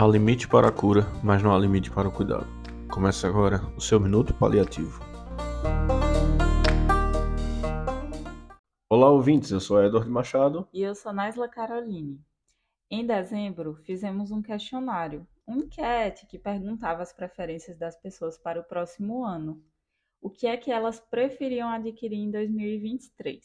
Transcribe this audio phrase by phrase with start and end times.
[0.00, 2.46] Há limite para a cura, mas não há limite para o cuidado.
[2.90, 4.98] Começa agora o seu Minuto Paliativo.
[8.88, 9.50] Olá, ouvintes.
[9.50, 10.66] Eu sou Edward Machado.
[10.72, 12.18] E eu sou Naisla Caroline.
[12.90, 18.64] Em dezembro, fizemos um questionário, uma enquete que perguntava as preferências das pessoas para o
[18.64, 19.62] próximo ano.
[20.18, 23.38] O que é que elas preferiam adquirir em 2023?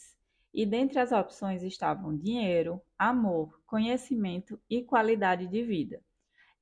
[0.53, 6.01] E dentre as opções estavam dinheiro, amor, conhecimento e qualidade de vida.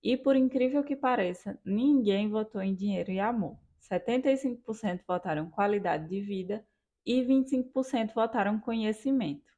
[0.03, 3.57] E por incrível que pareça, ninguém votou em dinheiro e amor.
[3.89, 6.65] 75% votaram qualidade de vida
[7.05, 9.53] e 25% votaram conhecimento.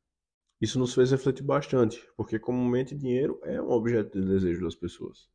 [0.61, 5.27] Isso nos fez refletir bastante, porque comumente dinheiro é um objeto de desejo das pessoas.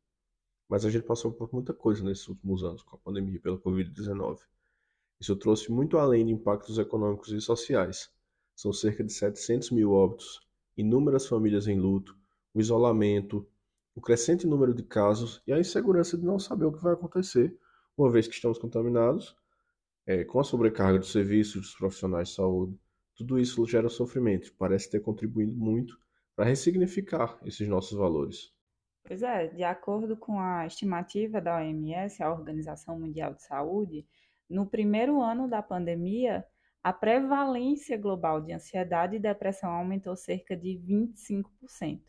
[0.67, 4.39] Mas a gente passou por muita coisa nesses últimos anos com a pandemia pela Covid-19.
[5.19, 8.09] Isso trouxe muito além de impactos econômicos e sociais
[8.55, 10.39] são cerca de 700 mil óbitos,
[10.77, 12.15] inúmeras famílias em luto,
[12.53, 13.47] o isolamento,
[13.95, 17.55] o crescente número de casos e a insegurança de não saber o que vai acontecer,
[17.97, 19.35] uma vez que estamos contaminados,
[20.05, 22.79] é, com a sobrecarga dos serviços dos profissionais de saúde.
[23.15, 25.99] Tudo isso gera sofrimento, parece ter contribuído muito
[26.35, 28.53] para ressignificar esses nossos valores.
[29.03, 34.07] Pois é, de acordo com a estimativa da OMS, a Organização Mundial de Saúde,
[34.49, 36.45] no primeiro ano da pandemia,
[36.83, 42.01] a prevalência global de ansiedade e depressão aumentou cerca de 25%.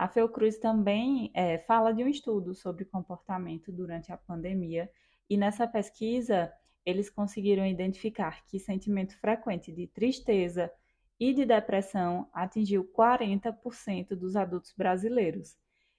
[0.00, 4.90] A Fiocruz também é, fala de um estudo sobre comportamento durante a pandemia,
[5.28, 6.50] e nessa pesquisa
[6.86, 10.72] eles conseguiram identificar que sentimento frequente de tristeza
[11.20, 15.58] e de depressão atingiu 40% dos adultos brasileiros.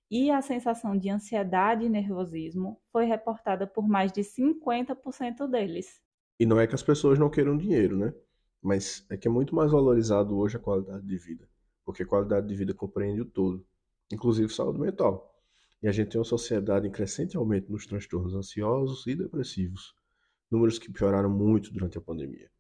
[0.10, 6.02] E a sensação de ansiedade e nervosismo foi reportada por mais de 50% deles.
[6.40, 8.12] E não é que as pessoas não queiram dinheiro, né?
[8.60, 11.48] Mas é que é muito mais valorizado hoje a qualidade de vida.
[11.86, 13.64] Porque qualidade de vida compreende o todo,
[14.16, 15.34] inclusive saúde mental.
[15.81, 19.95] E a gente tem uma sociedade em crescente aumento nos transtornos ansiosos e depressivos,
[20.50, 22.52] números que pioraram muito durante a pandemia.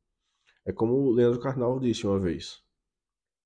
[0.65, 2.63] É como o Leandro Carnal disse uma vez: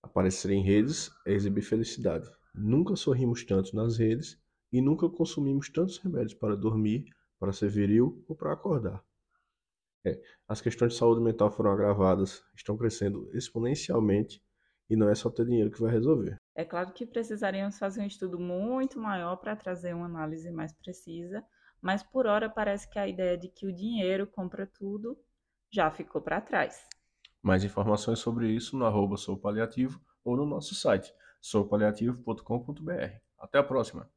[0.01, 2.29] aparecer em redes é exibir felicidade.
[2.53, 4.37] Nunca sorrimos tanto nas redes
[4.71, 7.05] e nunca consumimos tantos remédios para dormir,
[7.39, 9.03] para ser viril ou para acordar.
[10.05, 14.41] É, as questões de saúde mental foram agravadas, estão crescendo exponencialmente
[14.89, 16.39] e não é só ter dinheiro que vai resolver.
[16.55, 21.45] É claro que precisaríamos fazer um estudo muito maior para trazer uma análise mais precisa,
[21.81, 25.19] mas por hora parece que a ideia de que o dinheiro compra tudo
[25.69, 26.87] já ficou para trás.
[27.43, 33.19] Mais informações sobre isso no arroba soupaliativo ou no nosso site soupaliativo.com.br.
[33.37, 34.09] Até a próxima!